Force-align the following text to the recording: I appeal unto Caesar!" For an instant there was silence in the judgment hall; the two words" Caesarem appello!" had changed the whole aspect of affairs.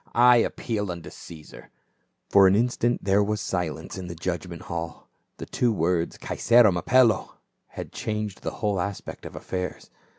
I 0.15 0.37
appeal 0.37 0.91
unto 0.91 1.11
Caesar!" 1.11 1.69
For 2.31 2.47
an 2.47 2.55
instant 2.55 3.03
there 3.03 3.23
was 3.23 3.39
silence 3.39 3.99
in 3.99 4.07
the 4.07 4.15
judgment 4.15 4.63
hall; 4.63 5.07
the 5.37 5.45
two 5.45 5.71
words" 5.71 6.17
Caesarem 6.27 6.75
appello!" 6.75 7.33
had 7.67 7.91
changed 7.91 8.41
the 8.41 8.49
whole 8.65 8.81
aspect 8.81 9.27
of 9.27 9.35
affairs. 9.35 9.91